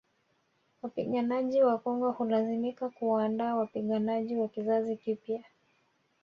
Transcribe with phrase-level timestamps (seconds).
[0.81, 5.43] Wapiganaji wakongwe hulazimika kuwaandaa wapiganaji wa kizazi kipya